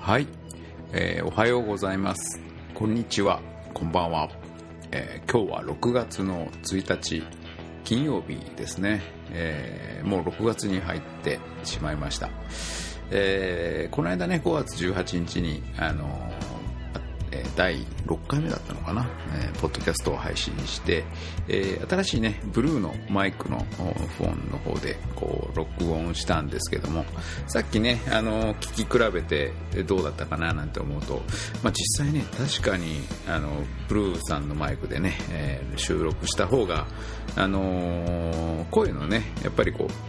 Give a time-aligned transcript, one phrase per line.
[0.00, 0.26] はい、
[0.92, 2.40] えーおはようございます。
[2.74, 3.40] こんにちは。
[3.74, 4.28] こんばんは、
[4.90, 7.22] えー今日は6月の1日
[7.84, 12.30] 金曜日ですね、えーもう6月に入ってしまいました、
[13.10, 16.27] えーこの間ね5月18日にあのー
[17.58, 21.04] 第6回目だったのかな、えーポッドキャストを配信して、
[21.48, 23.58] えー新しいねブルーのマイクの
[24.16, 27.04] フォンの方でこう録音したんですけども
[27.48, 29.52] さっきねあの聞き比べて
[29.82, 31.22] どうだったかななんて思うと、
[31.64, 33.50] まあ、実際ね確かにあの
[33.88, 36.86] ブルーさんのマイクでね、えー収録した方が
[37.36, 40.07] あのー声のねやっぱりこう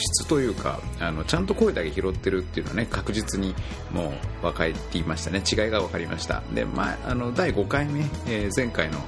[0.00, 3.54] 質というかあのちゃんと声だけ拾ってるっていうのはね確実に
[3.92, 5.42] もう分かっていましたね。
[5.50, 6.42] 違いが分かりました。
[6.52, 8.98] で、まあ、あの第5回目、えー前回の、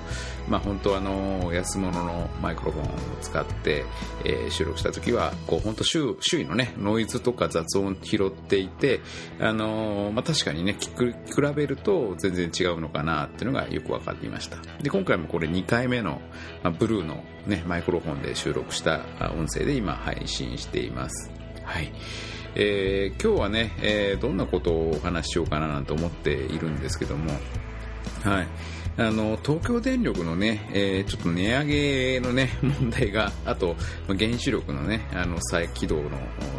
[0.49, 2.89] まあ、本当あの安物のマイクロフォンを
[3.21, 3.85] 使って、
[4.25, 9.01] えー収録した時はこう本当周周囲のねノイズとか雑音を拾っていて
[9.41, 14.59] あのーまあ、確かにね聞く比べると全然違うのかなっていうのがよく分かっていました。
[14.83, 16.21] で今回もこれ2回目の、
[16.63, 19.01] まあ、ブルーの、ね、マイクロフォンで収録した
[19.37, 21.31] 音声で今配信しています。
[21.65, 21.93] はい。
[22.55, 27.33] えー今日はね、えーどんなことをお話ししようかななんて思っているんですけども
[28.25, 28.47] はい、
[28.99, 33.77] あの東京電力のね、えーちょっと値上げのね 問題があと
[34.07, 36.11] 原子力のねあの再起動の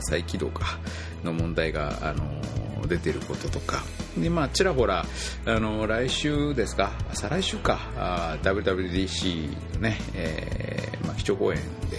[0.01, 0.79] 再起動か
[1.23, 3.83] の問題があの出てることとか。
[4.17, 5.05] でまあちらほら
[5.45, 11.97] あの来週ですか再来週かあ WWDC のね、えーまあ基調講演で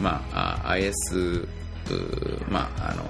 [0.00, 1.48] まあ IS
[2.50, 3.04] まああの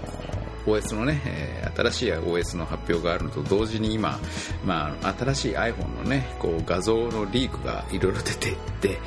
[0.67, 4.19] OS のね、えー新しい OS の発表があるのと同時に今、
[4.65, 8.99] まあ、新しい iPhone のね、こう画像のリークがいろいろ出ていって、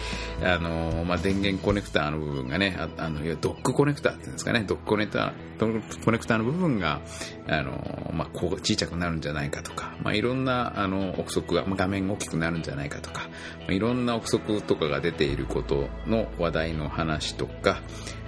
[0.44, 7.02] あのーまあ、電源コネクターの部分がね、ああの、ドックコネクターっていうんですかね、ドックコネクター、ドックコネクターの部分が、
[7.48, 13.30] あのーまあ、こう小さくなるんじゃないかとか、まあ、いろんな、あの、憶測が、まあ画面が大きくなるんじゃないかとか、
[13.62, 17.82] まあ、いろんな憶測とかが出ていることの話題の話とか、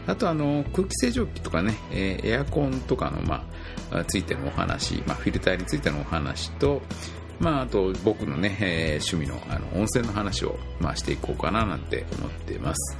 [0.07, 3.43] あとあの空気清浄機とかね、えーエアコンとかの、ま
[3.91, 6.81] あ、ついてのお話、まあ、フィルターについてのお話と、
[7.39, 12.97] まあ、あと僕のね、えー趣味のあの温泉の話を、まあ、していこうかななんて思っています、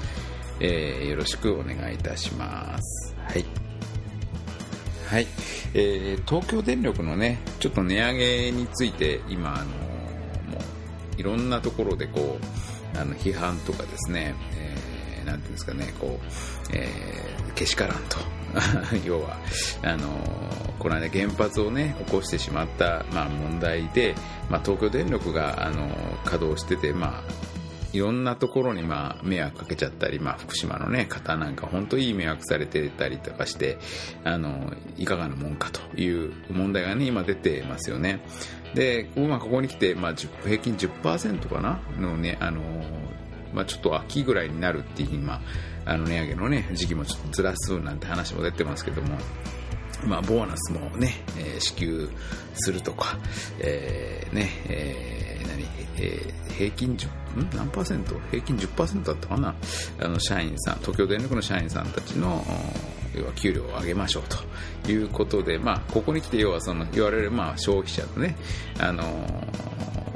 [0.59, 3.15] えーよろしくお願いいたします。
[3.17, 3.45] はい。
[5.07, 5.27] はい、
[5.73, 9.71] えー東京電力のねちょっと値上げについて今あのも
[11.17, 12.37] ういろんなところでこ
[12.95, 16.25] うあの批判とかですね、ーなんていうんですかねこう、
[16.73, 18.17] えーけしからんと
[19.05, 19.37] 要は
[19.83, 20.07] あの
[20.79, 24.15] この間原発をね起こしてしまった、まあ、問題で、
[24.49, 25.87] まあ、東京電力があの
[26.25, 27.51] 稼働しててまあ
[27.93, 33.79] いろんなところにまあ迷惑かけちゃったり、まあ、福島の、ね、方なんか本当いい迷惑されてたりとかして
[34.23, 38.21] あのいかがなもんかという問題が、ね、今出てますよね。
[38.73, 41.81] で、まあ、ここに来て、まあ、平均10%かな？
[41.99, 42.61] のねあの
[43.53, 45.41] まあ、ちょっと秋ぐらいになるっていうふうに、ま
[45.85, 49.17] あ、の値上げの、ね、時期もちょっとずらすなんて話も出てますけども、
[50.05, 52.09] まあ、ボーナスもね、えー支給
[52.55, 53.17] するとか、
[53.59, 55.63] えーねえー何
[55.97, 57.49] えー平均10ん？
[57.55, 58.19] 何パーセント？
[58.29, 59.55] 平均10%だったかな？
[59.99, 62.43] あの社員さん東京電力の社員さんたちの
[63.15, 64.23] 要は給料を上げましょう
[64.83, 68.35] ということで、まあ、ここに来て要はその言われる、まあ、消費者のね、
[68.79, 69.03] あの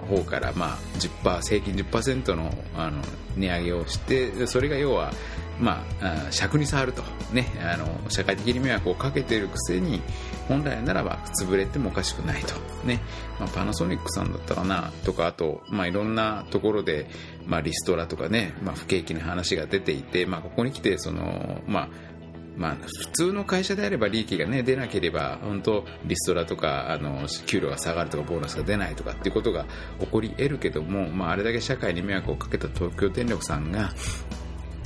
[0.06, 3.02] 方から、まあ、10%平均10%のあの
[3.36, 5.12] 値上げをしてそれが要は、
[5.60, 10.02] まあ、あ尺に触ると、ね、あの社会的に迷惑をかけているくせに
[10.48, 12.56] 本来ならば潰れてもおかしくないと、
[12.86, 13.02] ね
[13.40, 17.08] まあ、パナソニックさんだったかなとかあと、まあ、いろんなところで、
[17.46, 22.15] まあ、リストラとかね、まあ、不景気な話が出ていて、まあ、ここに来てその、まあ
[22.58, 29.66] まあ、普通の会社であれば利益が、ね、出なければ本当リストラとかあの給料が下がるとかボーナスが出ないとかっていうことが
[30.00, 33.92] 起こり得るけども、まあ、あれだけ社会に迷惑をかけた東京電力さんが、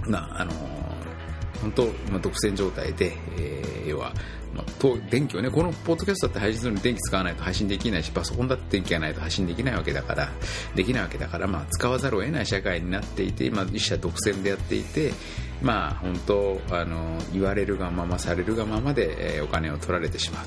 [0.08, 0.52] まああの
[1.62, 4.14] 本当、まあ、独占状態で、えー要は、
[4.54, 10.30] まあ、と電気をねこのポッドキャストだって配信するのに電気使わないと配信できないしパソコンだって電気がないと配信できないわけだから
[10.76, 15.12] できないわけだから、まあ、使わざるを得ない社会になっていて、まあ、一社独占でやっていて
[15.62, 20.46] まあ本当あの言われるがままされるがままで、えーお金を取られてしまう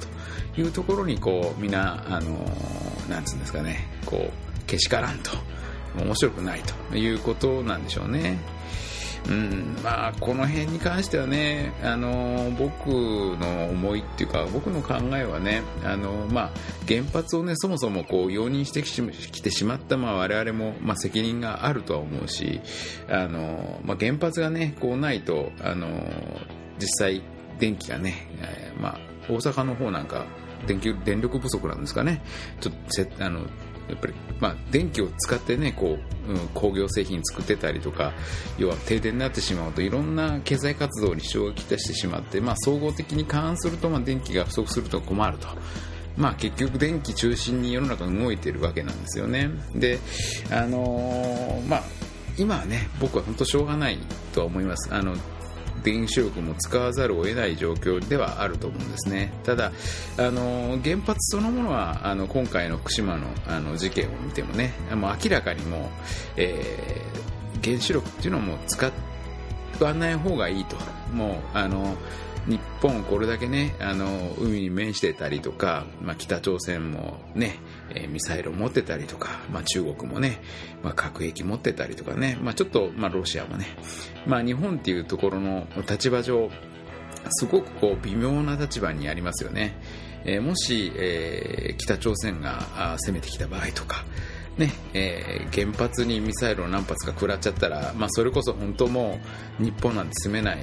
[0.54, 2.38] というところにこうみんなあの
[3.08, 5.30] なんつうんですかねこうけしからんと
[5.98, 6.60] 面白くない
[6.90, 8.38] ということなんでしょうね。
[9.28, 16.50] うんまあ、この辺に関してはね、あの僕の思いっていうか僕の考えはね、あのまあ、
[16.88, 22.60] 原発をねそもそもこう容認してきてしまった、まあ、我々も、まあ、責任があるとは思うし、
[23.08, 25.88] あのまあ、原発がねこうないと、あの
[26.78, 27.22] 実際
[27.58, 28.98] 電気がね、えー、まあ、
[29.28, 30.26] 大阪の方なんか
[30.66, 32.22] 電気電力不足なんですかね。
[32.60, 33.46] ちょっとせあの
[33.88, 35.98] やっぱり、まあ、電気を使ってねこ
[36.28, 38.12] う、うん、工業製品作ってたりとか
[38.58, 45.48] 要は停電になってしまうといろんな経済活動に支障をきたしてしまって、まあ、総合的に勘案すると、まあ、電気が不足すると困ると。
[46.16, 49.50] まあ、結局電気中心に世の中動いているわけなんですよね。
[49.74, 49.98] で、
[50.50, 51.82] あのー、まあ、
[52.36, 53.98] 今はね、僕は本当しょうがない
[54.34, 54.92] とは思います。
[54.92, 55.16] あの、
[55.84, 59.32] 原子力も使わざるを得ない状況ではあると思うんですね。
[59.44, 59.72] ただ、
[60.16, 65.82] あの原発そのものはあの今回の福島のあの事件を見てもね、もう明らかにもう、
[66.36, 68.90] えー、原子力っていうのはもう使
[69.80, 70.76] わない方がいいと。
[71.12, 71.96] もうあの
[72.46, 77.56] 日本これだけねあの海に面してたりとか、まあ、北朝鮮もね、
[77.94, 80.40] えミサイルを持ってたりとか、まあ、中国もね、
[80.82, 83.66] まあ、核兵器持ってたりとかね、まあ、ちょっと、まあ、ロシアもね、
[84.26, 86.50] まあ、日本っていうところの立場上
[87.30, 89.76] すごくこう微妙な立場にありますよね、
[90.24, 94.04] えー、もし、えー、北朝鮮が攻めてきた場合とか
[94.58, 99.18] ねえー、原発にミサイルを何発か食らっちゃったら、まあ、それこそ本当も
[99.58, 100.58] う日本なんて住めない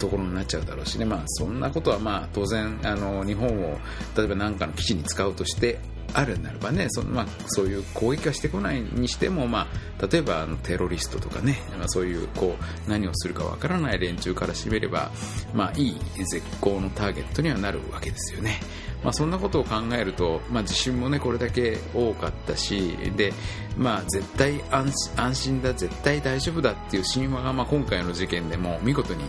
[0.00, 3.78] ところになっちゃうだろうしね、まあ、そんなことはまあ当然あの日本を
[4.16, 5.78] 例えば何かの基地に使うとして
[6.12, 9.68] あるならばねその、まあ、そういう攻撃はしてこないにしても、ま
[10.00, 15.10] あ、例えばあのテロリストとかね、まあ、そういうこう何をするかわからない連中からしてみれば、
[15.54, 16.00] まあ、いい
[16.30, 18.60] 絶好のターゲットにはなるわけですよね。
[19.02, 23.32] まあ、そんなことを考えると、まあ、地震もねこれだけ多かったしで、
[23.76, 29.24] まあ、絶対安心だ絶対大丈夫だっていう神話が、まあ、今回の事件でも見事に、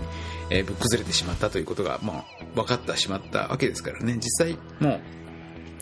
[0.52, 2.26] えー、ぶっ崩れてしまったということが、まあ、
[2.56, 5.00] 分かってしまったわけですからね実際も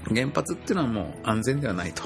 [0.10, 2.04] う原発っていうのはもう安全ではないと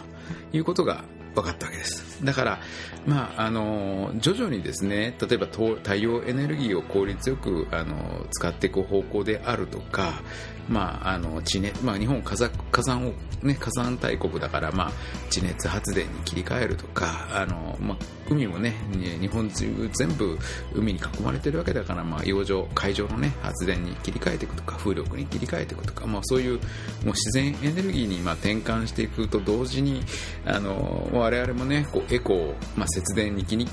[0.54, 1.04] いうことが
[1.36, 2.24] 分かったわけです。
[2.24, 2.60] だから、
[3.06, 10.22] まあ、あの、徐々にですね、例えば太陽エネルギーを効率よく、あの、使っていく方向であるとか、
[10.70, 14.92] まあ、あの、地熱、まあ、日本火山火山を、ね、火山大国だから、まあ、
[15.30, 17.98] 地熱発電に切り替えるとか、あの、まあ、
[18.30, 18.74] 海もね、
[19.20, 20.38] 日本中全部
[20.74, 26.60] 海に囲まれているわけだから、まあ、洋上、海上のね、発電に切り替えていくとか、風力に切り替えていくとか、まあ、そういう、もう
[27.08, 30.02] 自然エネルギーに、まあ、転換していくと同時に、
[30.46, 33.68] あの、我々もね、こう、エコー、まあ、節電に気に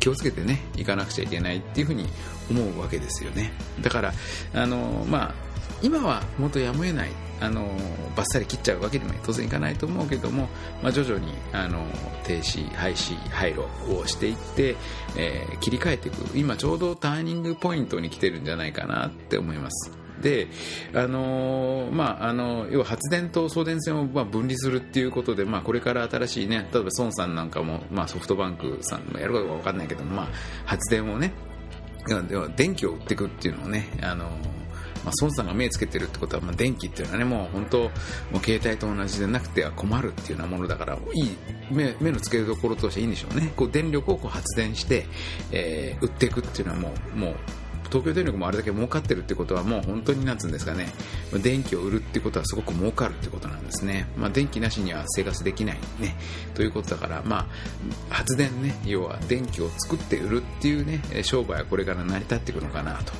[0.00, 2.08] 気をつけてね、いかなくちゃいけないっていうふうに
[2.50, 3.52] 思うわけですよね。
[3.82, 4.12] だから、
[4.54, 5.49] あの、まあ、
[5.82, 7.10] 今はもっとやむを得ない
[7.40, 7.66] あの
[8.14, 10.48] バッサリ切っちゃうわけにも当然いかないと思うけども、
[10.82, 11.84] まあ、徐々にあの
[12.24, 13.66] 停止、廃止、廃炉
[13.96, 14.76] をしていって、
[15.16, 16.38] えー、切り替えていく。
[16.38, 19.90] 今ちょうどターニングポイントに来てるんじゃないかなって思います。
[20.20, 20.48] で、
[20.92, 30.28] あのー、まあ、あの要は発電と送電線をまあ分離するっていうことで、まあ、これから新しいね例えば孫さんなんかも、まあ、ソフトバンクさんもやるかどうか分かんないけども、まあ、
[30.66, 31.32] 発電をね
[32.56, 34.59] 電気を売っていくっていうのをね、あのー
[35.04, 37.88] まあ、孫さんが目をつけてるってことは、まあ、電気っていうのはね、もう本当、も
[38.34, 41.36] う携帯と同じでなくては困るっていうようなものだから、いい
[41.70, 43.52] 目目の付けどころとしていいんでしょうね。
[43.56, 45.06] こう電力をこう発電して、
[45.52, 47.36] えー、売っていくっていうのはもう、もう、
[47.90, 50.92] 東京電力もあれだけ儲かってるってことはもう本当になんつうんですかね、
[51.42, 54.06] 電気を売るってことはすごく儲かるってことなんですね。
[54.16, 56.16] まあ、電気なしには生活できないね、
[56.54, 57.48] ということだから、ま
[58.10, 63.12] あ、発電ね、要は電気を作って売るっていうね、商売はこれから成り立っていくのかなと。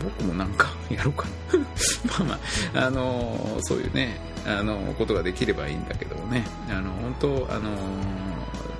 [0.00, 1.58] 僕もなんかやろうかな
[2.24, 2.38] まあ
[2.74, 7.70] まあ、あのそういうね、あのことができればいいんだけどもね、あの本当、あの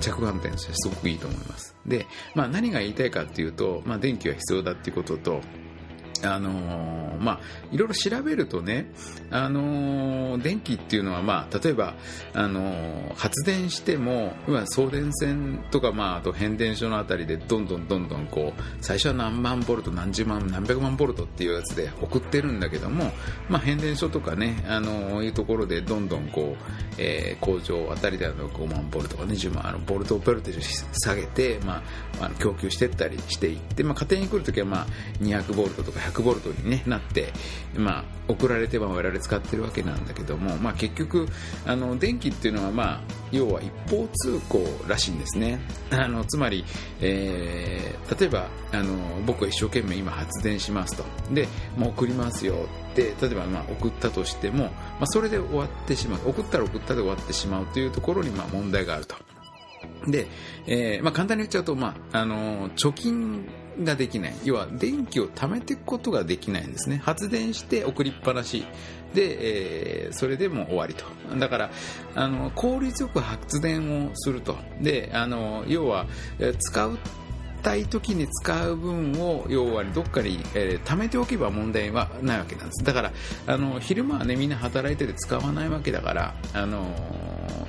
[0.01, 1.75] 着眼点としてすごくいいと思います。
[1.87, 5.41] で、まあ何が言いたいかっていうと、まあ電気は必要だっていうことと、
[6.25, 7.41] あのー、まあ、
[7.73, 8.91] いろいろ調べるとね、
[9.31, 11.95] あのー、電気っていうのは、まあ、例えば、
[12.35, 14.35] あのー、発電しても、
[14.67, 23.11] 送電線とか、まあ、あと変電所のあたりで、どんどんどんどん、こう、最初は何万ボルト、何十万、何百万ボルトっていうやつで送ってるんだけども、
[23.49, 26.65] まあ、変電所とかね、あのいうところで、どんどん、こう、
[26.99, 31.83] え工場あたりでの5万ボルトか20万、あの、ボルトをペルテ下げて、ま
[32.21, 34.87] あ、あの供給していったりしていって、まあ、家庭に来るときは、まあ、
[35.23, 37.33] 200ボルトとか100ボルトに、ね、なって、
[37.77, 41.27] まあ、送られては我々使ってるわけなんだけども、まあ、結局
[41.67, 45.61] あの電気っていうのは、まあ、要は一方通行らしいんですね。
[45.91, 46.65] あのつまり、
[47.01, 48.95] えー、例えばあの
[49.27, 51.05] 僕は一生懸命今発電しますと。
[51.33, 52.67] で、まあ、送りますよ。
[52.93, 54.71] って例えばまあ送ったとしても、ま
[55.03, 56.31] あ、それで終わってしまう。
[56.31, 59.17] 送ったら送ったで終わってしまうというところにまあ問題があると。
[60.07, 60.27] で、
[60.67, 63.47] えーまあ、簡単に言っちゃうと、まあ、あの貯金
[63.83, 64.35] ができない。
[64.45, 67.01] 要は電気を貯めていくことができないんですね。
[67.03, 68.65] 発電して送りっぱなし。
[69.15, 71.05] で、えー、それでも終わりと。
[71.39, 71.71] だから
[72.15, 74.57] あの効率よく発電をすると。
[74.81, 76.07] であの要は
[76.59, 76.99] 使う
[77.63, 82.85] たい時に使う分を要はどっかに、えー、貯めておけば問題はないわけなんです。
[82.85, 83.13] だから
[83.47, 86.87] あの昼間はねみんな働いてて使わないわけだからあの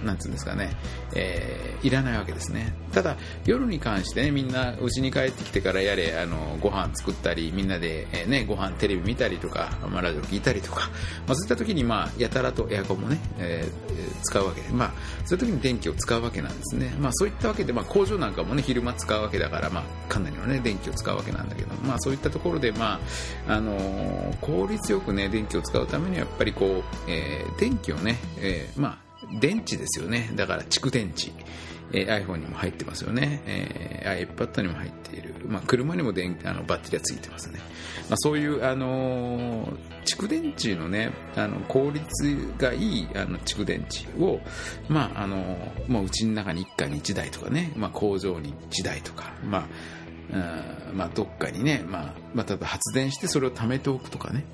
[0.04, 0.72] なんつうんですかね、
[1.16, 2.74] えー、いらないわけですね。
[2.92, 10.90] ただ夜に関してねみんな家に帰ってきてからやれあのご飯作ったりみんなで、えー、ねご飯テレビ見たりとか、まあ、ラジオ聞いたりとか、
[11.28, 14.92] まあ、そういった時にまあやたらとエアコンもね、えー、使うわけでまあ
[15.26, 16.94] そういう時に電気を使うわけなんですね。
[17.00, 23.00] まあそういったわけで、まあ、工場なんかもね昼間使うわけだからまあかなりのね電気を使うわけなんだけどまあそういったところでま
[23.48, 29.04] ああのー、効率よくね電気を使うためにはやっぱりこう、えー、電気をね、えー、まあ
[29.40, 30.30] 電池ですよね。
[30.36, 31.32] だから蓄電池。
[31.94, 33.42] えー、iPhone にも入ってますよね。
[33.46, 35.33] えー、iPad にも入っている。
[35.48, 37.60] まあ、車にも電あのバッテリーがついてますね。
[38.10, 44.42] まあ、そういう、あのー、蓄電池のね、あの効率がいいあの蓄電池を、
[44.90, 49.68] まあ、あのー、もううちの中に一家に一台とかね、まあ、工場に一台とか、まあ、
[50.32, 54.46] うんまあ、どっかにね、まあ、まあ、例えば発電してそれを貯めておくとかね、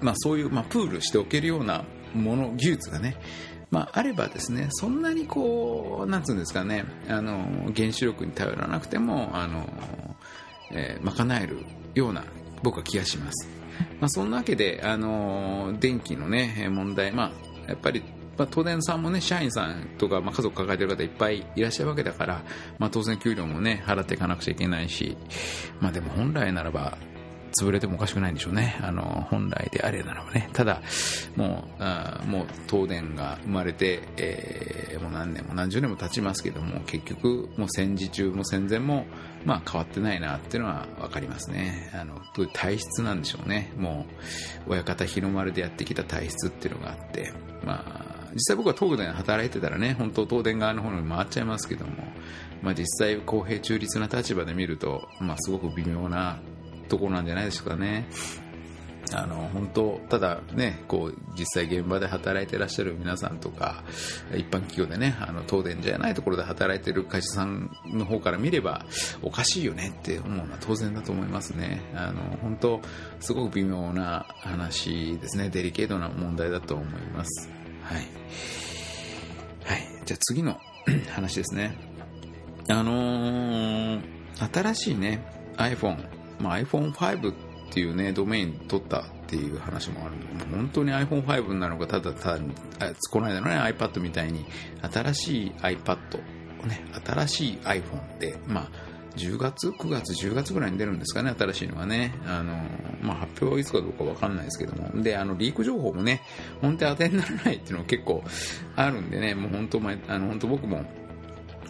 [0.00, 3.16] まあ、そういう、まあ、プールしておけるようなもの、技術がね、
[3.70, 9.68] まあ、あればですねそんなにこうなんつうんですかねあの原子力に頼らなくてもあの、
[10.70, 12.24] えー、賄えるような
[12.62, 13.48] 僕は気がします、
[14.00, 17.32] まあ、そんなわけであの電気のね問題ま
[17.66, 18.02] あやっぱり
[18.36, 22.42] まあ、東電さんもね、社員さんとか、まあ、家族抱えてる方いっぱいいらっしゃるわけだから、
[22.78, 25.16] まあ、当然給料もね、払っていかなくちゃいけないし、
[25.80, 26.98] まあ、でも本来ならば、
[27.60, 28.78] 潰れてもおかしくないんでしょうね。
[28.82, 30.48] あの、本来であれならばね。
[30.52, 30.82] ただ、
[31.36, 39.06] もう、あもう東電が生まれて、えー、もう何年も何十年も経ちますけども、結局、もう戦時中も戦前も、
[39.44, 41.90] まあ変わってないなっていうのはわかりますね。
[41.94, 43.72] あの、どういう体質なんでしょうね。
[43.76, 44.06] も
[44.66, 47.32] う、親方日の丸でやってきた体質っていうのがあって、
[47.64, 51.92] まあ、実際僕は東電働いてたらね、本当東電側の方に回っちゃいますけども、
[52.62, 56.38] まあ実際公平中立な立場で見ると、まあすごく微妙な
[56.88, 58.06] ところなんじゃないでしょうかね。
[59.12, 63.84] あの本当ただねこう実際現場で働いてらっしゃる皆さんとか
[64.32, 68.86] 一般企業でねあの東電じゃないところで働いてる会社さんの方から見れば
[69.22, 71.82] おかしいよねって思うのは当然だと思いますね。
[71.94, 72.80] あの本当
[73.20, 75.50] すごく微妙な話ですね。
[75.50, 77.50] デリケートな問題だと思います。
[77.82, 78.06] はい、
[79.64, 80.58] はい、じゃあ次の
[81.14, 81.76] 話ですね。
[82.68, 84.00] あのー、
[84.52, 85.26] 新しいね
[85.56, 87.34] iPhone まあ、iPhone5 っ
[87.70, 90.14] ていうね、ドメイン取ったっていう話もある
[90.54, 92.42] 本当に iPhone5 なのか、ただただ、
[93.10, 94.44] この間のね、iPad みたいに、
[94.82, 95.96] 新しい iPad、
[96.66, 102.12] ね、新しい iPhone で、まあ、10月 ?9 月、10月ぐらいに出るんですかね、新しいのがね。
[102.26, 102.52] あの、
[103.02, 105.02] まあ、発表はいつかどうかわかんないですけども。
[105.02, 106.22] で、あの、リーク情報もね、
[106.60, 108.24] 本当に当てにならないっていうのが結構
[108.76, 110.84] あるんでね、もう本当、あの、本当僕も、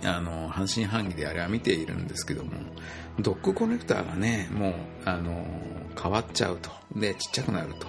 [0.05, 2.53] あの、半信半疑であれは見ているんですけども、
[3.21, 4.75] ドックコネクターがね、もう、
[5.05, 5.47] あの、
[6.01, 6.71] 変わっちゃうと。
[6.97, 7.87] で、ちっちゃくなると。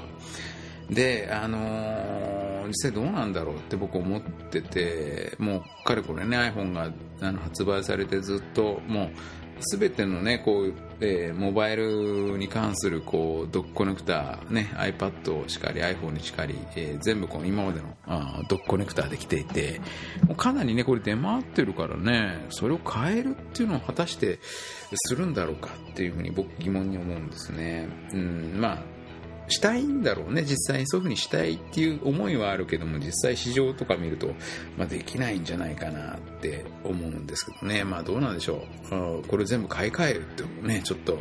[0.90, 9.10] で、あの、実際どうなんだろうって僕思ってて、もう、かれこれね、iPhone があの発売されてずっと、もう、
[9.60, 19.82] すべてのね、こう、えー、モバイルに関する、こう、ドックコネクター、ね、iPad しかり、iPhone にしかり、えー、全部こう、今までのあドックコネクターできていて、
[20.28, 24.40] もうかなりね、これ出回ってるからね、それを変えるっていうのを果たして
[24.94, 27.88] するんだろうかっていうふうに僕疑問に思うんですね。
[28.14, 28.95] うん、まあ、
[29.48, 34.34] したいんだろうね、実際にそういうふうにしたいっていう思いはあるけども、実際市場とか見ると、
[34.78, 39.28] まあ、できないんじゃないかなって思うんですけどね、まあどうなんでしょう。
[39.28, 41.20] これ全部買い替えるってね、ちょっと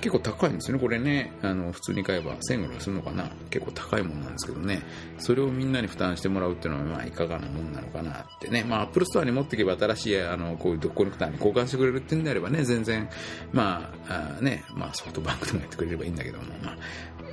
[0.00, 1.32] 結構高いんですよね、これね。
[1.42, 3.30] あの、普通に買えば1000円ぐらいするのかな。
[3.50, 4.82] 結構高いもんなんですけどね。
[5.18, 8.64] それをみんなに負担してもらうっていうのは、まあ、いかがなもんなのかなってね。
[8.64, 13.08] まあ、アップルストアに持っていけば新しい、あの、こういうドックコネクターに交換してくれるっていうんであればね、全然、
[13.52, 16.76] まあ、あね、まあ、ソフトバンクでもやってくれればいいんだけども、まあ、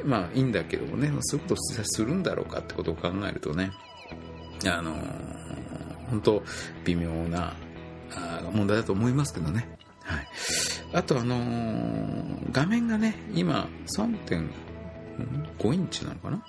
[0.03, 3.71] まあ、いいんだけどもね、そういうことするんだろうかってことを考えるとね、
[4.65, 4.95] あの
[6.09, 6.43] 本当、
[6.85, 7.53] 微妙な
[8.53, 9.67] 問題だと思いますけどね。
[10.03, 10.27] はい。
[10.93, 16.43] あとあのー、画面がね、今3.5インチなのかな、ま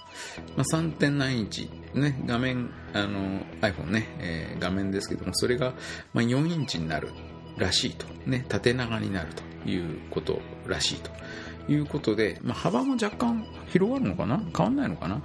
[0.58, 5.74] あ、3.9インチ、ね、画面、あのー、iPhone ね、えー、画面ですけども、それが、
[6.14, 7.08] まあ、4インチになる
[7.56, 8.06] らしいと。
[8.26, 9.28] ね、縦長になる
[9.64, 11.10] ということらしいと。
[11.70, 14.38] いうことで、まあ、幅も若干広がるのかな？
[14.56, 15.20] 変わんないのかな？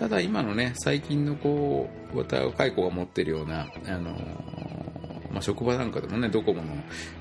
[0.00, 4.16] ただ今のね、最近のこう、若い子が持ってるような、あの
[5.34, 6.72] まあ、職場なんかでもねドコモの、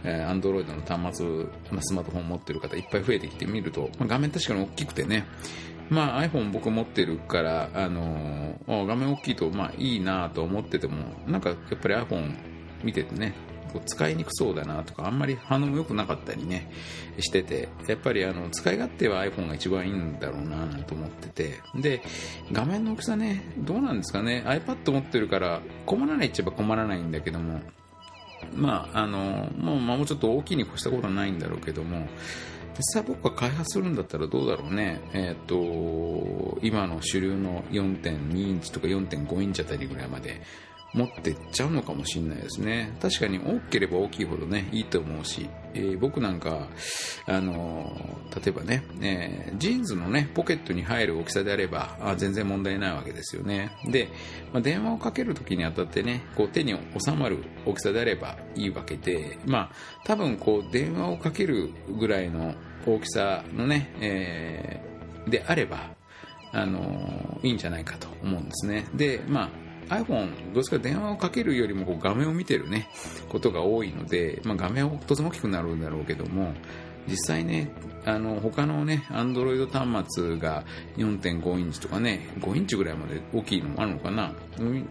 [0.04, 1.28] えー、アンドロイドの端末、
[1.72, 5.26] まあ、スマートフォン持ってる方いっぱい増えてきてみると、まあ、画面確かに大きくてね。
[5.90, 10.96] まあ、iPhone 僕持ってるから、あのー、画面大きいと、まあ、いいなと思ってても
[11.28, 12.36] なんかやっぱり iPhone
[12.84, 13.34] 見ててね
[13.74, 16.72] こう使いにくそうだなとかあんまり反応も良くなかったりね
[17.20, 22.02] しててやっぱりあの使い勝手は iPhone が一番いいんだろうななんて思っててで
[22.52, 27.62] 画面の大きさねどうなんですかね iPad 持ってるから困らないっちゃえば困らないんだけども
[28.54, 32.08] まああのもうもうちょっと大きいに越したことはないんだろうけども
[32.78, 40.42] 実際僕が開発するんだったらどうだろうね、えっ、ー、と今の主流の4.2インチとか4.5インチあたりぐらいまで
[40.94, 42.96] 持ってっちゃうのかもしれないですね。
[43.02, 46.68] 確かに大きければ大きいほどねいいと思うし、えー、僕なんか
[47.26, 47.92] あの
[48.36, 53.72] 例えばね、えー、ジーンズのねポケットに入る大きさであればあ全然問題ないわけですよね。
[53.86, 54.10] で、
[54.52, 59.72] まあ、電話をかけるときにあたってねこう手に収まる大きさであればいいわけでまあ
[60.04, 62.54] 多分こう電話をかけるぐらいの
[62.86, 64.82] 大きさのね、え、
[65.28, 65.96] であれば
[66.52, 68.86] あのいいんじゃないかと思うんですね。
[68.94, 72.90] でまあ iPhone、どうですか電話をかけるよりもこう画面を見てるね、
[73.30, 76.54] ことが多いので、まあ、画面はとても大きくなるんだろうけども、
[77.08, 77.70] 実際ね、
[78.06, 80.64] あの、他のね、Android 端末が
[80.98, 84.34] 4.5インチとかね、5インチぐらいまで大きいのもあるのかな、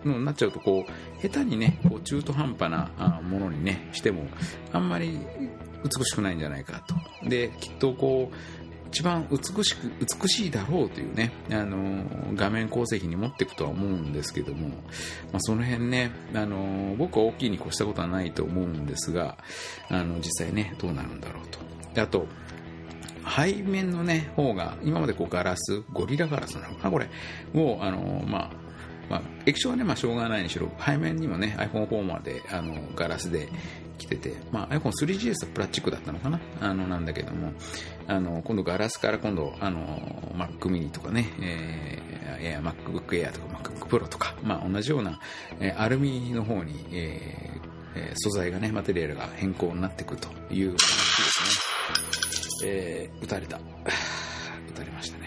[0.05, 4.27] のなっちゃうと、こう、下手にね、こう中途半端なものにね、しても、
[4.73, 5.19] あんまり
[5.85, 7.29] 美しくないんじゃないかと。
[7.29, 8.37] で、きっとこう、
[8.93, 14.75] 一番美しく美しいだろうというね、あの画面構成比に持っていくとは思うんですけども、ま
[15.35, 19.39] あ、その辺ね、あの僕は大きいに越したことはないと思うんですが
[19.89, 21.59] あの実際ねどうなるんだろうと。
[21.95, 22.27] であと
[23.37, 27.09] 背面のね方が今までこうガラスゴリラガラスなのかなこれ。
[27.55, 28.63] をあのまあ
[29.09, 33.49] まあ、液晶はね、まあ、しょうがないにしろ、背面にもね、iPhone4 まであのガラスで
[34.03, 37.53] 来てて、まあ、iPhone3GS はプラスチックだったのかなあのなんだけども、
[38.09, 39.81] あの今度ガラスから今度あの
[40.35, 45.21] Mac mini とかね、えー、MacBook Air とか MacBook Pro とか、まあ、同じような、
[45.61, 52.71] えー、アルミの方に、えー、素材がね、マテリアルが変更になっていくという話ですね。
[52.71, 53.59] えー、撃たれた。
[54.69, 55.25] 撃たれましたね。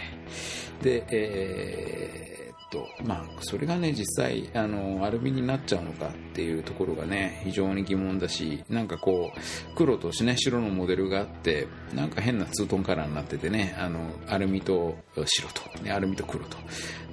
[0.82, 2.35] で、えー
[2.76, 16.58] と、まあ、それがね、実際、あの、アルミになっちゃうのかっていうところがね、非常に疑問だし、なんかこう、黒とね、白のモデルがあって、なんか変なツートンカラーになっててね、あの、アルミと白と、ね、アルミと黒と。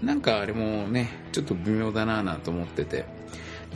[0.02, 3.04] なんかあれもね、ちょっと微妙だなぁなと思ってて、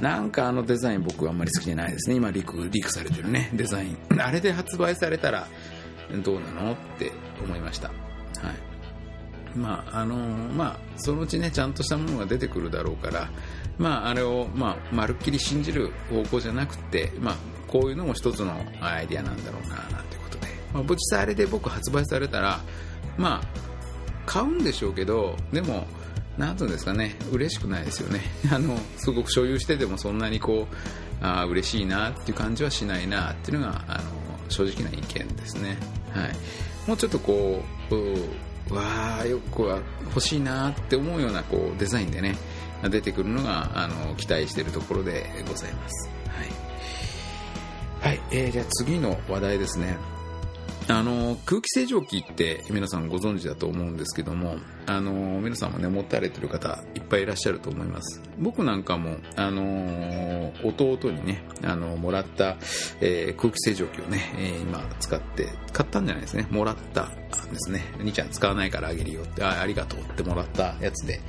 [0.01, 2.17] なんかあのデザイン僕はあんまり好きじゃないですね。
[2.17, 3.97] 今リク、リークされてるね、デザイン。
[4.21, 5.47] あれで発売されたら
[6.25, 8.06] どうなのって思いました。
[9.57, 13.31] まああのまあ、そのうちねちゃんとしたものが出てくるだろうから、
[13.79, 22.61] まあ、あれを、まあ、まるっきり信じる方向じゃなくて、まあ、こういうのも一つのアイディアなんだろうななんてことで、まあ、実際あれで僕発売されたら、
[23.17, 23.67] まあ、
[24.27, 25.87] 買うんでしょうけどでも
[26.37, 28.21] なんていうんですかね嬉しくないですよね。
[28.53, 34.05] あのすごく所有しててもそんなにこうあ嬉しいなっていう感じはしないなっていうのがあの
[34.51, 35.79] 正直な意見ですね、
[36.13, 36.37] はい、
[36.87, 37.95] もうちょっとこう
[38.71, 42.37] わあよくは欲しいなって思うようなこうデザインでね
[42.91, 46.11] 出てくるのがあの期待しているところでございます。
[48.01, 49.97] はい、はいえー、じゃあ次の話題ですね。
[50.89, 58.23] あの空気清浄機って皆さんご存知だと思うんですけどもあの皆さんもね持たれてる方いっぱいいらっしゃると思います。
[58.39, 62.57] 僕なんかもあの弟にねあのもらった、
[63.01, 66.47] えー、空気清浄機をね、えー、今使って買ったんじゃないですね。
[66.51, 67.83] もらったんですね。
[67.99, 71.21] 兄ちゃん使わないからあげるよってあありがとうってもらったやつで。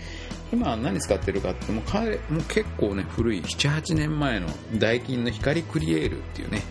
[0.54, 6.62] 今何使ってるかってもう彼もう結構ね古い78年前のダイキンの光クリエールっていうね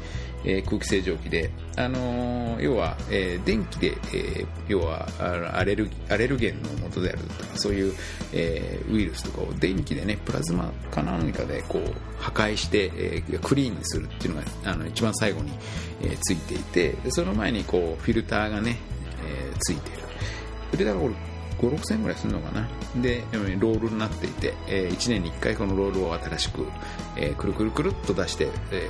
[0.47, 5.07] えー、空気清浄機で、あのー、要は、えー、電気で、えー、要は
[5.53, 7.93] アレルアレルゲンの元であるとかそういう、
[8.33, 15.53] えー、ウイルスとかを電気でねプラズマか何かでこう破壊して、えー、クリーンにするっていうのがあの一番最後に、
[16.03, 18.79] えー、ついていてその前にこうフィルターがね、
[19.27, 20.07] えー、ついてる。
[20.71, 22.69] フィルターが5、6千円ぐらいするのかな。
[23.01, 23.25] で、
[23.59, 26.66] ロールになっていて、えー、1年に1回このロールを新しく、
[27.16, 28.88] えー、くるくるくるっと出して、え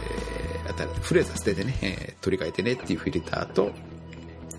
[0.69, 3.73] ー、フレーザー捨ててね、えー、取り替えてねっていうフィルターと、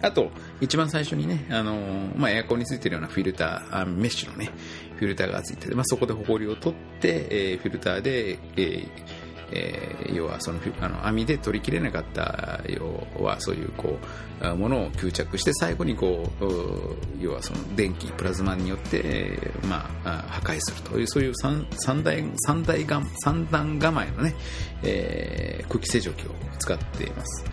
[0.02, 0.30] あと、
[0.62, 4.52] 一番最初にね、あのー、まあ、エアコンについてるようなフィルター、あメッシュのね、
[4.98, 13.98] フィルターがついてて、まあ、そこでホコリを取って、えー、フィルターで、えーえー、要はそのあの網で取りきれなかった要はそういうこ
[14.42, 16.44] うものを吸着して最後にこう
[17.20, 24.36] 要はその電気プラズマによって、まあ、破壊するというそういう三三大三大が三段構えのね、
[24.84, 27.46] えー、空気清浄機を使っています。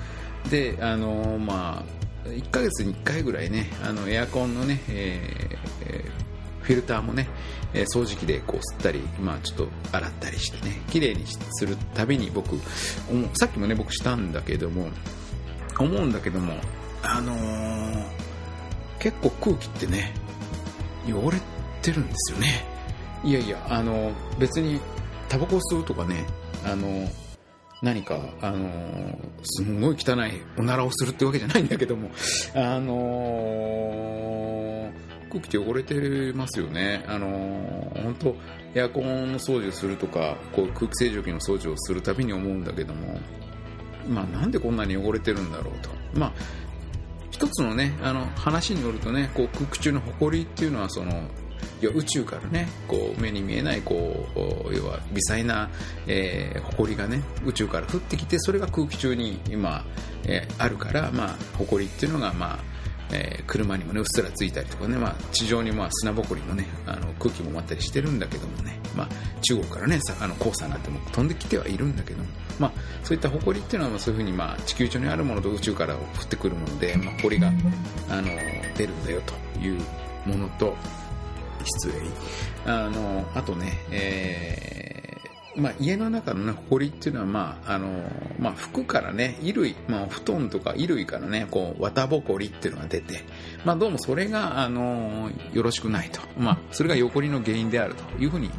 [0.50, 1.84] であのま
[2.26, 6.33] あ1ヶ月に1回ぐらいねあのエアコンのね、えー
[6.64, 7.28] フィルターもね、
[7.74, 12.56] えー、掃除機でこう吸ったり、まあ、ちょっと洗ったりしてね綺麗にするたびに僕
[13.38, 14.88] さっきもね僕したんだけども
[15.78, 16.54] 思うんだけども
[17.02, 18.06] あのー、
[18.98, 20.14] 結構空気ってね
[21.06, 21.38] 汚れ
[21.82, 22.64] てるんですよね。
[23.22, 24.80] いやいやあのー、別に
[25.28, 26.26] タバコを吸うとかね
[26.64, 27.08] あの
[27.82, 32.10] 何か、あのー、すごい汚いおならをするってわけじゃないんだけども、
[32.54, 34.43] あのー、
[35.34, 37.04] 空気って汚れてますよね。
[37.08, 37.26] あの、
[37.94, 38.36] 本当
[38.74, 43.18] エアコンの掃除をするとか、こう空気清浄機の掃除をするたびに思うんだけども、
[44.08, 45.90] まあなんでこんなに汚れてるんだろうと。
[46.14, 46.32] まあ
[47.30, 51.28] 一つのね、あの話によるとね、こう空気中の埃っていうのはその
[51.80, 55.70] 要は宇宙からねこう目に見えないこう要は微細な、
[56.06, 59.84] えー、埃がね宇宙から降ってきてそれが空気中に今、
[60.24, 62.73] えー、あるから、まあ、埃っていうのが、まあ
[63.12, 69.08] えー、車にもねうっすらついたりとかね、まあ、地上にまあ砂ぼこりのねあの空気も舞ったりしてるんだけどもね、まあ、
[69.42, 77.48] 中国からねあの黄砂なんても飛んできてはいるんだけども、まあ、そういった埃っていうのはまあそういうふうにまあ地球上にあるものと宇宙から降ってくるもので、まあ、埃が
[78.08, 78.28] あの
[78.76, 79.80] 出るんだよという
[80.26, 80.74] ものと
[81.64, 81.94] 失礼。
[82.66, 84.83] あのあとね、えー
[85.56, 87.88] まあ、家の中の、ね、埃っていうのは、まああの
[88.38, 93.20] まあ、服からね衣類、まあ、お布団とか衣類からねこう綿ぼこりっていうのが出て、
[93.64, 98.50] まあ、どうもそれが、あのよろしくないと、まあ、それが横りの原因であるというふうに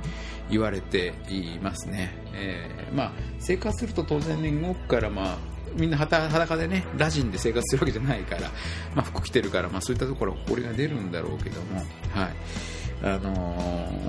[0.49, 5.37] 言われていますね、えーまあ、生活すると当然ね動くから、まあ、
[5.75, 8.51] みんな裸でねラジンで生活するわけじゃないから、
[8.95, 11.77] まあ、服着てるから、まあ、そういったところは埃が出るんだろうけども
[12.11, 12.75] はい。
[13.05, 13.29] あの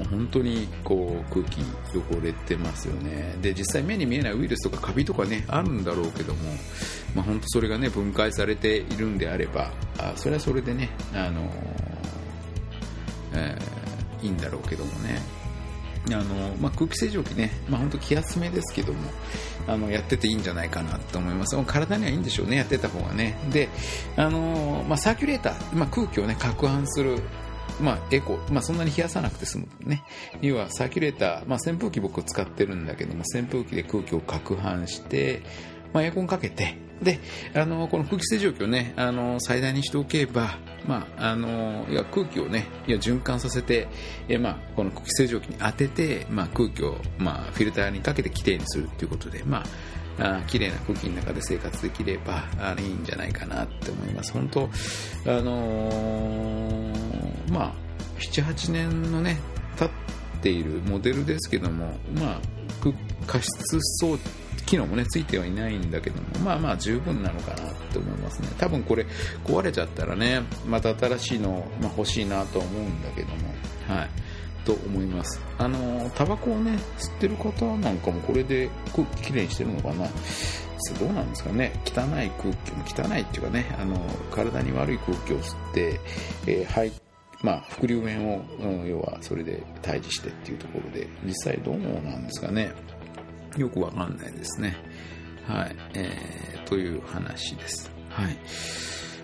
[0.02, 1.60] ー、本当にこう空気
[1.94, 3.36] 汚れてますよね。
[3.42, 6.40] で実際目に見えないウイルスとかカビとかねあるんだろうけども、
[7.14, 11.50] まあ、本当それがね分解されているんであればあそれはそれでね、あのー、
[13.34, 15.20] えー、いいんだろうけどもね。
[16.08, 19.00] あのまあ、空気清浄機ね、まあ、本当気休めですけども
[19.66, 21.56] あのやってていいんじゃないかなと思います。
[21.66, 23.36] 体にはいいんでしょうねやってた方がね。
[23.50, 23.68] で
[24.16, 27.18] あの、まあ、サーキュレーター、まあ、空気をね攪拌する
[27.80, 30.02] まあ、エコ、まあ、そんなに冷やさなくて済むね。
[30.42, 35.42] 要は、サーキュレーター、まあ、扇風機僕使ってるんだけども、扇風機で空気を攪拌して、
[35.92, 37.20] まあ、エアコンかけて、で、
[37.54, 43.88] あの、この空気清浄機をね、あの、最大にしておけば、まあ、あの、いや、空気をね、いや、循環させて、
[44.28, 49.64] え、まあ、この空気清浄機に当てて、まあ、空気を、まあ、フィルターにかけてきれいにするということで、まあ、
[50.18, 54.32] あ綺麗な空気の中で生活できればあいいんじゃないかなって思います。
[54.32, 57.05] 本当あのー、
[57.50, 57.74] まあ、
[58.18, 59.38] 7、8年のね、
[59.78, 59.90] 経っ
[60.40, 62.40] ているモデルですけども、まあ、
[63.26, 64.18] 加湿装
[64.66, 68.48] 機能もね、ついてはいないんだけども、まあまあ十分なのかなって思いますね。
[68.58, 69.06] 多分これ
[69.44, 73.34] 壊れちゃったらね、また新しいの、ま、欲しいなと思うんだけども、
[73.88, 74.10] はい。
[74.64, 75.40] と思います。
[75.58, 80.08] あの、タバコをね、吸ってる方なんかもこれで空気きれいにしてるのかな
[81.00, 83.98] どうなんですかね汚い空気も汚いっていうかね、あの、
[84.30, 86.00] 体に悪い空気を吸って、
[86.46, 86.92] えー、はい、
[87.42, 88.44] まあ、副流面を、
[88.86, 92.72] 要はそれで退治してっていうところで、実際どうなんですかね
[93.56, 94.76] よくわかんないですね。
[95.46, 97.90] はい、えー、という話です。
[98.10, 98.36] はい。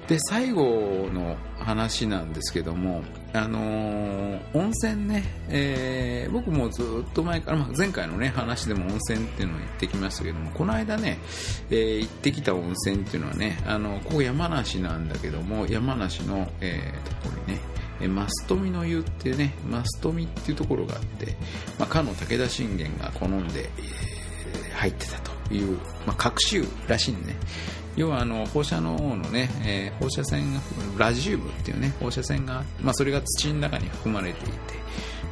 [0.08, 11.18] で、最後の話なんですけども、あのー、温泉ね、えー、僕もずっと前から、まあ、前回のね、話でも温泉っていうのを行ってきましたけども、この間ね、
[11.70, 17.71] えー、行ってきた温泉っていうのはね、あの、ここ山梨なんだけども、山梨の、えー、ところにね、
[18.08, 21.36] 増富の湯っていうね、増富っていうところがあって、
[21.78, 27.36] まあ、かの武田信玄が好んで、えー、入ってたという、まあ、隠し湯らしいんでね。
[27.96, 30.60] 要はあの放射能のね、えー、放射線が
[30.96, 34.54] ラジウムっていうね放射線が、まあ、それが土の中に含まれていて、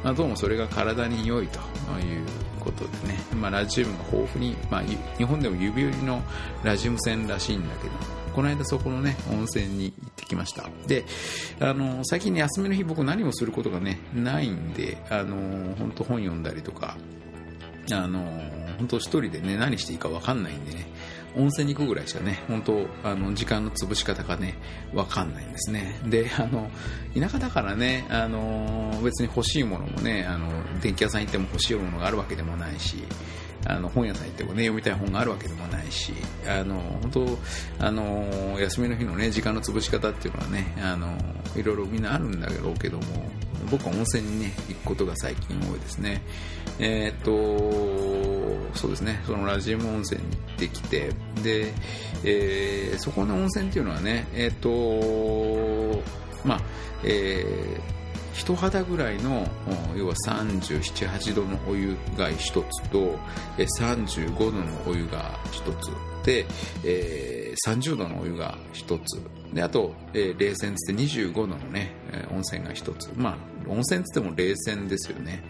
[0.03, 2.25] まあ、どうもそれが体に良いという
[2.59, 4.83] ことでね、まあ、ラジウムが豊富に、まあ、
[5.17, 6.21] 日本でも指折りの
[6.63, 11.05] ラジウム線らしいんだけどこの間そこのね温泉に行ってきましたで
[11.59, 16.97] あの最近、ね、休みの日僕何もすることがねないんであの本当本読んだりとか
[17.91, 18.19] あの
[18.77, 20.87] 本当一人でね何していいか分かんないんでね
[21.35, 24.55] 温泉に行くぐらいしかね、本当あの、時間の潰し方がね、
[24.93, 25.99] わかんないんですね。
[26.05, 26.69] で、あの、
[27.17, 30.49] 田舎だからね、あの、別に欲しいものもね、あの、
[30.81, 33.03] 電気屋さん行っても欲しいものがあるわけでもないし、
[33.65, 36.13] あの本屋さん行ってもね読みたい本があるわけでもないし
[36.47, 37.39] あの本当
[37.85, 41.17] あの休みの日のね時間の潰し方っていうのはねあの
[41.55, 43.03] いろいろみんなあるんだろうけども
[43.69, 46.21] 僕は温泉にね行くことが最近多いですね。
[46.79, 51.11] えー、っとそうですねそのラジウム温泉に行ってきて
[51.43, 51.73] で、
[52.23, 56.01] えー、そこの温泉っていうのはねえー、っと
[56.43, 56.61] まあ
[57.03, 58.00] えー
[58.33, 59.47] 人肌ぐらいの
[59.95, 63.17] 要は37、8度のお湯が1つと
[63.57, 66.45] 35度のお湯が1つで、
[66.83, 69.21] えー、30度のお湯が1つ。
[69.53, 71.93] であと、えー、冷泉つって25度のね
[72.31, 73.11] 温泉が1つ。
[73.15, 73.37] まあ
[73.69, 75.43] 温泉つっても冷泉ですよね。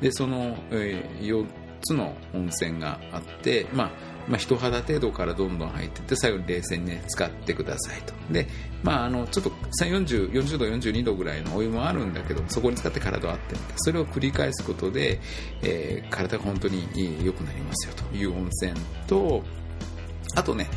[0.00, 1.46] でその、えー、4
[1.82, 8.12] つの温泉があってまあまあ、人肌程度からどんどん入っていって最後に冷静に、ね、使ってくださいと。
[8.32, 8.48] で、
[8.82, 9.50] まあ、あのちょっと
[9.84, 15.20] 40, 40度42度ぐらいのお湯もあるんだけどそこに使って体を温めてそれを繰り返すことで、
[15.62, 16.88] えー、体が本当に
[17.24, 18.06] 良くなりますよと。
[18.16, 18.72] いう温泉
[19.06, 19.42] と
[20.34, 20.68] あとね、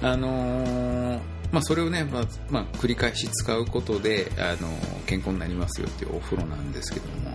[0.00, 1.20] あのー
[1.52, 4.68] まあ、それをね、まあまあ、繰り返し使うことで、あの
[5.06, 7.30] 健康になりますよっていうお風呂なんですけども、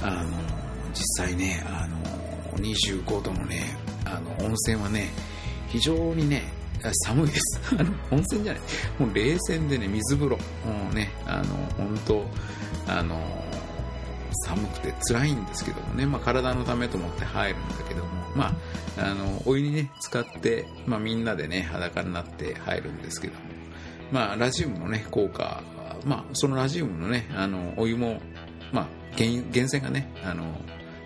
[0.00, 0.30] あの
[0.94, 1.98] 実際ね、あの
[2.56, 5.10] 25度のねあの温泉はね
[5.68, 6.42] 非常にね
[7.04, 7.60] 寒いです。
[7.78, 8.62] あの温泉じゃない。
[8.98, 11.44] もう冷泉でね水風呂もうねあの
[11.76, 12.26] 本当
[12.86, 13.18] あの
[14.46, 18.54] 寒くて辛いんですけどもね、まあ、体のためと思って入るんだけども、ま
[18.98, 23.40] あ、あのお湯にね使って、まあ、みんなでね裸になって入るんですけども、
[24.10, 25.62] まあ、ラジウムのね効果、
[26.04, 28.20] まあ、そのラジウムのねあのお湯も、
[28.72, 28.86] まあ、
[29.16, 30.44] 源泉がねあの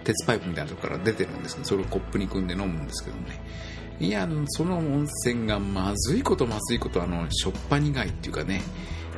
[0.07, 3.41] 鉄パイプみたいなところから出てるんですけどそれをコップに汲んで飲むんですけどね。
[3.99, 8.61] いやその温泉がまずいことまずいことあのしょっぱ苦いっていうかね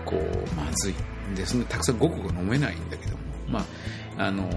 [0.04, 0.94] こうまずい
[1.34, 3.18] でそんなたくさんごくごく飲めないんだけども。
[3.48, 3.64] まあ
[4.18, 4.48] あの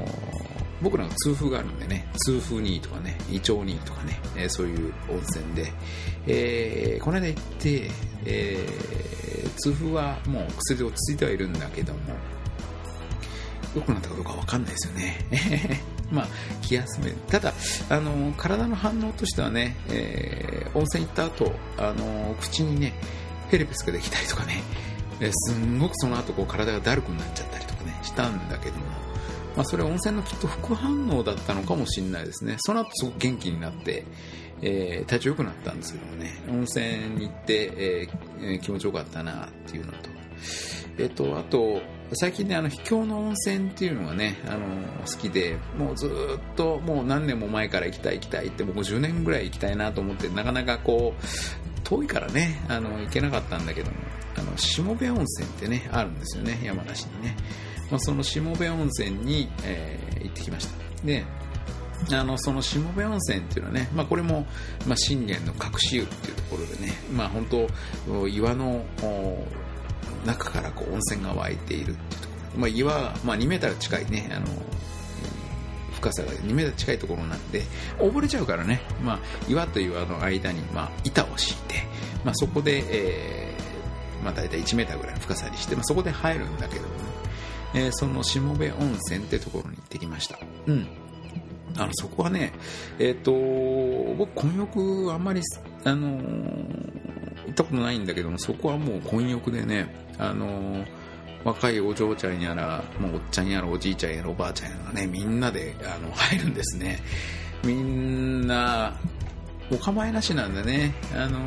[0.81, 5.71] 僕らが痛風があるんでね痛風にいいとかね胃腸にいいとかね、えー、そういう温泉で、
[6.25, 7.91] えー、この間行って、
[8.25, 11.99] えー、痛風はもう薬で落ち着いてはいるんだけども
[13.75, 16.00] 良くなったかどうか分かんないですよね。
[16.11, 16.27] まあ、
[16.61, 17.11] 気休め。
[17.29, 17.53] ただ、
[17.89, 22.93] あの、体の反応としてはね、えー、温泉行った後、あの、口にね、
[23.49, 24.61] ヘルペスができたりとかね、
[25.31, 28.85] すんごくその後こう体がだるくなっちゃったりとかね、したんだけども、
[29.55, 32.55] まあ、それは温泉のきっと副反応だったのかもしれないですね。
[32.59, 34.05] その後すごく元気になって、
[34.61, 40.09] えー、体調良くなったんですけどもね、温泉に行って、えー、気持ちよかったなっていうのと、
[40.97, 41.81] えっ、と、あと、
[42.13, 44.59] 最近ね、あの、秘境の温泉っていうのがね、あの、
[45.05, 51.25] 好きで、もうずっと、もう何年も前から行きたい行きたいって、もう10年ぐらい行きたいなと思って、なかなかこう、
[51.83, 53.97] 遠いからね、あの、行けなかったんだけども、
[54.37, 57.35] あの、下部温泉ってね、あるんですよね、山梨にね。
[57.89, 61.05] まあ、その下部温泉に、えー、行ってきました。
[61.05, 61.25] で、
[62.11, 64.47] あのその下部温泉っていうのはね、まあ、これも、
[64.87, 67.45] まあ、信玄の隠し湯っていうところでね、まあ、本
[68.07, 68.83] 当岩の
[70.25, 72.91] 中からこう温泉が湧いているっていうところ、まあ、岩、
[73.23, 74.45] まあ、2メーター近いねあの
[75.93, 77.63] 深さが2メーター近いところなんで
[77.99, 81.83] 溺れちゃうからね、まあ、岩と岩の間に、まあ、板を敷いて、
[82.23, 83.61] まあ、そこで、えー
[84.23, 87.01] まあ、大体1メーターぐらいの深さにして、まあ、そこで入るんだけども、ね、
[87.73, 90.39] えー、その下部温泉ってところに行ってきました。
[90.67, 90.87] うん。
[91.77, 92.51] あのそこはね、
[92.99, 93.31] えっ、ー、と
[94.15, 95.41] 僕、混浴あんまり、
[95.83, 97.00] あのー、
[97.45, 100.85] 行ったことないんだけども、そこはもう混浴でね、あの
[101.43, 106.99] 若いお嬢ちゃんやら、もうおっちゃんやらおじいちゃんやらおばあちゃんやらね、みんなであの 入るんですね。
[107.63, 108.93] みんな、
[109.71, 110.93] お構いなしなんでね。
[111.15, 111.41] あのー、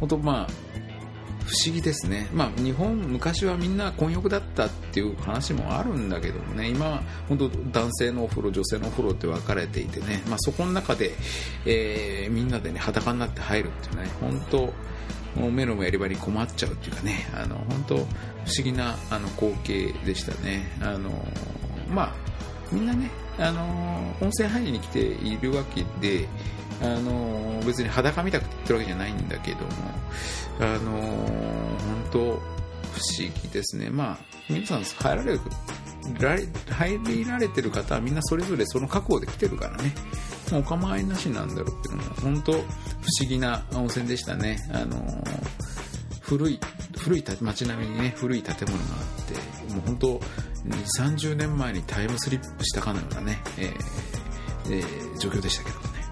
[0.00, 0.52] 本当まあ、
[1.50, 2.28] 不思議ですね。
[2.32, 11.10] まあ、日本、昔はみんな混浴だったっていう話もあるんだけどもね、今は本当男性のお風呂、女性のお風呂って分かれていてね、まあ、そこの中で、
[11.66, 14.58] えー、みんなでね、裸になって入るっていうね、本当、
[15.40, 18.06] もう目のやり場に困っちゃうっていうかね、あの、本当不思
[18.62, 20.70] 議なあの光景でしたね。
[20.80, 21.10] あの、
[21.88, 22.14] まあ、
[22.70, 26.28] みんなね、あの、温泉入りに来ているわけで、
[26.82, 29.66] あの別に裸見たくて言ってるわけじゃないんだけども、
[30.60, 32.40] あの本当不思
[33.42, 33.90] 議ですね。
[33.90, 35.40] まあ、皆さん入られる、
[36.70, 39.94] 入られてる方はみんなそれぞれその覚悟で来てるからね。
[40.52, 42.64] お構いなしなんだろうけども、本当不思
[43.28, 44.58] 議な温泉でしたね。
[44.72, 45.24] あの
[46.20, 46.60] 古い、
[46.96, 50.20] 古い街並みにね、古い建物があって、もう本当、
[50.64, 53.74] 30年前にタイムスリップしたかのようなね、えー
[54.70, 56.04] えー、状況でしたけどもね。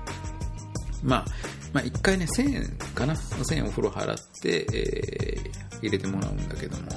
[1.03, 1.25] まあ、
[1.73, 6.89] まあ、1回ね、1000円かな ?1000 円お風呂払って、えー、入れてもらうんだけども、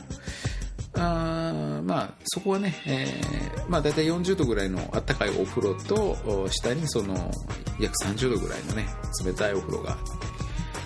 [0.93, 7.31] あまあそこはね、えー、まあ大体40度ぐらいのあったかいお風呂と下にその
[7.79, 8.87] 約30度ぐらいのね
[9.25, 10.03] 冷たいお風呂があって、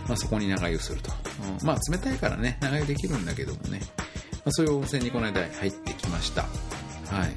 [0.07, 1.11] まあ、そこに長湯すると、
[1.63, 3.81] まあ冷たいからね長湯できるんだけどもね、
[4.45, 6.43] まあ、そういう温泉にこの間入ってきました。
[6.43, 6.47] は
[7.25, 7.35] い。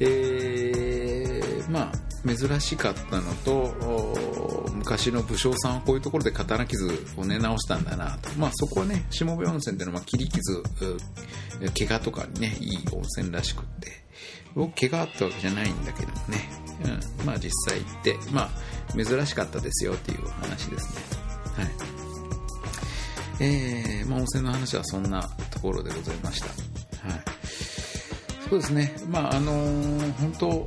[0.00, 10.62] えー、まあ珍しかったのと昔の武将さんはこういうところで刀傷をね直したんだなと、まあ、そこはね下部温泉っていうのは切り傷
[11.88, 13.88] 怪我とかにねいい温泉らしくって
[14.54, 16.48] 僕怪我あったわけじゃないんだけどね、
[17.20, 18.50] うん、まあ実際行ってまあ
[18.92, 21.02] 珍しかったですよっていう話ですね。
[21.56, 21.70] はい。
[23.40, 26.48] えー、まあ温泉の話はそんなところでございました。
[27.08, 27.31] はい。
[28.52, 30.66] そうですねまああのー、本当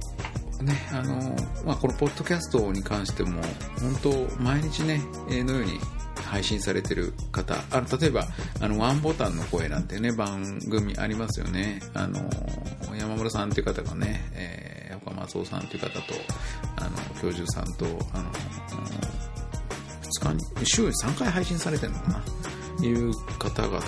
[0.64, 3.42] ね、あの、まあ、このポッドキャストに関しても、
[3.80, 5.80] 本当、毎日ね、のように
[6.24, 8.26] 配信されてる方、あの、例えば、
[8.62, 11.82] あの、ワンボタンの声なんてね、番組ありますよね。
[11.94, 12.28] あの、
[12.98, 16.02] 山村さんという方がね、えー、岡松尾さんという方と、
[16.78, 16.90] あの、
[17.22, 18.32] 教授さんと、あの、
[20.22, 22.24] 2日に、週に3回配信されてるのかな。
[22.82, 23.80] いう方々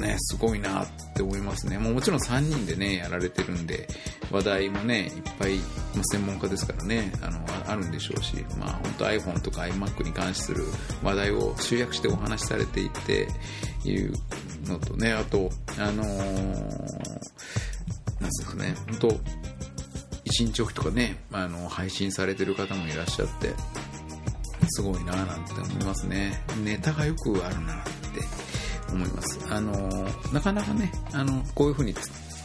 [0.00, 1.78] ね、すごいなって思いますね。
[1.78, 3.88] もうもちろん3人でね、やられてるんで、
[4.30, 10.64] 話題もね、いっぱい、まあ、専門家ですからね、あの、あるんでしょうし、まあ本当 iPhone とか iMac に関する
[11.02, 13.28] 話題を集約してお話しされていって、
[13.84, 14.12] いう
[14.66, 16.60] のとね、あと、あのー、なん
[18.24, 19.20] ですかね、本当
[20.24, 23.54] 一日おきとかね、あの、配信されてる方もいらっしゃって、
[24.68, 26.42] すごいなぁなんて思いますね。
[26.64, 27.90] ネタがよくあるなって
[28.92, 29.38] 思います。
[29.50, 29.72] あの、
[30.32, 31.94] なかなかね、あの、こういうふうに、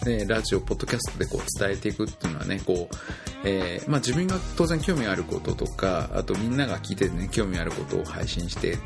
[0.06, 2.96] ね、ラジオ、ポッドキャストでこう伝えていくっていうのはね、こう、
[3.44, 8.78] えー、まあ自分が当然興味あることとか、あとみんなが聞いてね、興味あることを配信して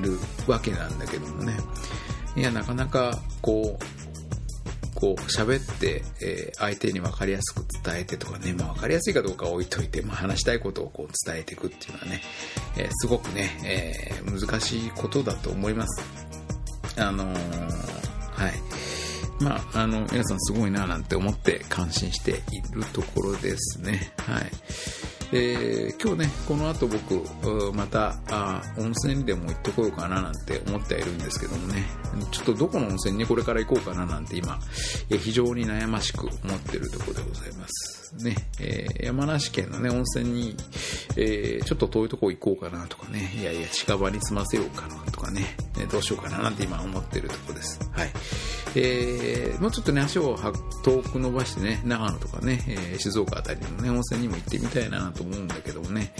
[0.00, 1.56] るわけなんだけどもね、
[2.36, 3.84] いや、なかなか、こう、
[5.00, 12.20] こう喋って、えー、相手に分かりやすく伝えてとかね、まあ、分かりやすいかどうかは置いといて、まあ、話したいことをこう伝えていくっていうのはね、
[12.76, 16.29] えー、すごくね、えー、難しいことだと思います。
[17.00, 18.52] あのー、はい。
[19.42, 24.12] まあ、あの、皆さんすごいななんて思って感心しているところですね。
[24.18, 24.50] はい。
[25.32, 31.84] えー、今日ね、この後僕、またあ温泉にでも行ってこようかななんて思ってはいるんですけどもね、
[32.32, 34.58] ちょっとどこの温泉にこれから行こうかななんて今、
[35.08, 37.99] えー、非常に悩ましく思っているところでございます。
[38.18, 40.56] ね、えー、山梨県のね、温泉に、
[41.16, 47.80] えー、ちょっと遠いとこ行こうかなとかね、いやいや近場に住ませようかなとかね、えどうしようかななんて今思ってるとこです。
[47.92, 48.10] はい。
[48.74, 50.36] えー、もうちょっとね、足を
[50.84, 56.12] 遠く伸ばしてね、長野とかね、え、静岡あたりのね、温泉にも行ってみたいなと思うんだけどもね、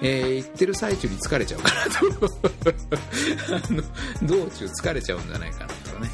[0.00, 2.26] えー、行ってる最中に疲れちゃうかなと
[3.54, 3.82] あの、
[4.22, 6.10] 道中疲れちゃうんじゃないかなとかね、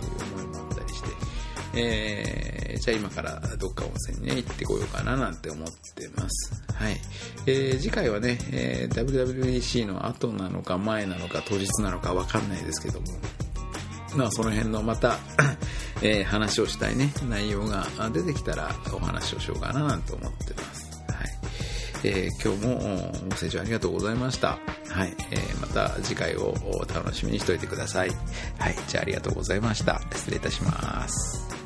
[0.00, 1.08] えー、いう思いもあったりして、
[1.74, 6.52] えー、じゃあ今からどっか温泉にね、行ってこようかななんて思ってます。
[6.74, 6.96] はい。
[7.46, 13.06] えー、次回はね、えー、WWDC の後なのか前なのか当日なのかわかんないですけども、
[14.16, 15.18] まあその辺のまた
[16.02, 20.90] えー、話をしたいね、内容が出てきたらお話をしようかななんて思ってます。
[21.12, 21.38] はい。
[22.04, 24.58] えー、今日もご清聴ありがとうございました。
[24.88, 25.14] はい。
[25.30, 28.10] えー、また次回をお楽しみにしておいてください。
[28.58, 28.76] はい。
[28.88, 30.00] じゃあありがとうございました。
[30.14, 31.59] 失礼いたします。